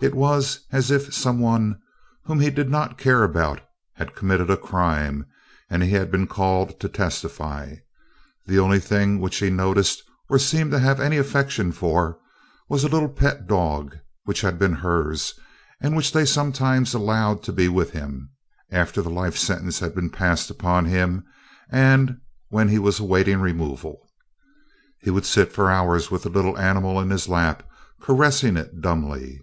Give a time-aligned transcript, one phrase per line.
[0.00, 1.78] It was as if some one
[2.24, 3.60] whom he did not care about
[3.94, 5.26] had committed a crime
[5.70, 7.76] and he had been called to testify.
[8.46, 12.18] The only thing which he noticed or seemed to have any affection for
[12.68, 15.34] was a little pet dog which had been hers
[15.80, 18.28] and which they sometimes allowed to be with him
[18.72, 21.24] after the life sentence had been passed upon him
[21.70, 22.18] and
[22.48, 24.10] when he was awaiting removal.
[24.98, 27.62] He would sit for hours with the little animal in his lap,
[28.00, 29.40] caressing it dumbly.